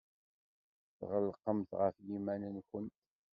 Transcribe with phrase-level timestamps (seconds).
[0.97, 2.97] Tɣelqemt ɣef yiman-nwent.